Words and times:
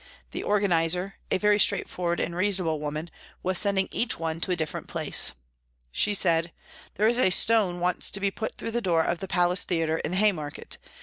The 0.31 0.41
organiser, 0.41 1.17
a 1.29 1.37
very 1.37 1.59
straightforward 1.59 2.19
and 2.19 2.35
reasonable 2.35 2.79
woman, 2.79 3.11
was 3.43 3.59
sending 3.59 3.87
each 3.91 4.17
one 4.17 4.41
to 4.41 4.49
a 4.49 4.55
different 4.55 4.87
place. 4.87 5.33
She 5.91 6.15
said," 6.15 6.51
There 6.95 7.07
is 7.07 7.19
a 7.19 7.29
stone 7.29 7.79
wants 7.79 8.09
to 8.09 8.19
be 8.19 8.31
put 8.31 8.55
through 8.55 8.71
the 8.71 8.81
door 8.81 9.03
of 9.03 9.19
the 9.19 9.27
Palace 9.27 9.61
Theatre 9.61 9.97
in 9.97 10.09
the 10.09 10.17
Haymarket. 10.17 10.79